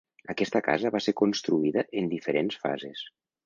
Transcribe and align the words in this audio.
Aquesta 0.33 0.61
casa 0.67 0.93
va 0.95 1.03
ser 1.07 1.13
construïda 1.21 1.87
en 2.03 2.11
diferents 2.17 2.61
fases. 2.67 3.09